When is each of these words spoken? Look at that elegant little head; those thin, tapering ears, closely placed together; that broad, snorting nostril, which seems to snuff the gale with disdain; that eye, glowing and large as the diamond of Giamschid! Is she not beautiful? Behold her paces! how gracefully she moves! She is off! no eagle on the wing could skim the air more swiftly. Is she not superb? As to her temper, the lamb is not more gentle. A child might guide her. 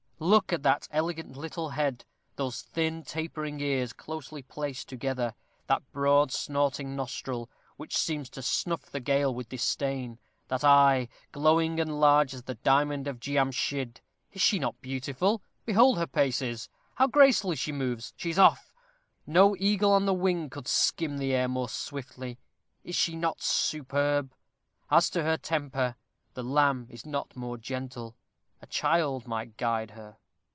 Look 0.23 0.53
at 0.53 0.61
that 0.61 0.87
elegant 0.91 1.35
little 1.35 1.69
head; 1.71 2.05
those 2.35 2.61
thin, 2.61 3.01
tapering 3.01 3.59
ears, 3.59 3.91
closely 3.91 4.43
placed 4.43 4.87
together; 4.87 5.33
that 5.65 5.81
broad, 5.91 6.31
snorting 6.31 6.95
nostril, 6.95 7.49
which 7.75 7.97
seems 7.97 8.29
to 8.31 8.43
snuff 8.43 8.83
the 8.85 8.99
gale 8.99 9.33
with 9.33 9.49
disdain; 9.49 10.19
that 10.47 10.63
eye, 10.63 11.07
glowing 11.31 11.79
and 11.79 11.99
large 11.99 12.35
as 12.35 12.43
the 12.43 12.53
diamond 12.53 13.07
of 13.07 13.19
Giamschid! 13.19 13.99
Is 14.31 14.43
she 14.43 14.59
not 14.59 14.79
beautiful? 14.79 15.41
Behold 15.65 15.97
her 15.97 16.05
paces! 16.05 16.69
how 16.93 17.07
gracefully 17.07 17.55
she 17.55 17.71
moves! 17.71 18.13
She 18.15 18.29
is 18.29 18.37
off! 18.37 18.71
no 19.25 19.55
eagle 19.57 19.91
on 19.91 20.05
the 20.05 20.13
wing 20.13 20.51
could 20.51 20.67
skim 20.67 21.17
the 21.17 21.33
air 21.33 21.47
more 21.47 21.67
swiftly. 21.67 22.37
Is 22.83 22.95
she 22.95 23.15
not 23.15 23.41
superb? 23.41 24.35
As 24.91 25.09
to 25.09 25.23
her 25.23 25.37
temper, 25.37 25.95
the 26.35 26.43
lamb 26.43 26.85
is 26.91 27.07
not 27.07 27.35
more 27.35 27.57
gentle. 27.57 28.15
A 28.63 28.67
child 28.67 29.25
might 29.27 29.57
guide 29.57 29.89
her. 29.89 30.17